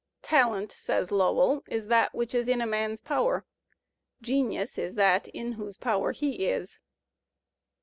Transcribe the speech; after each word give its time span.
"Talent," 0.23 0.71
says 0.71 1.11
Lowell, 1.11 1.61
"is 1.67 1.85
that 1.85 2.11
which 2.15 2.33
is 2.33 2.47
in 2.47 2.59
a 2.59 2.65
man's 2.65 2.99
power; 2.99 3.45
genius 4.19 4.79
is 4.79 4.95
that 4.95 5.27
in 5.27 5.51
whose 5.51 5.77
power 5.77 6.11
he 6.11 6.47
is." 6.47 6.79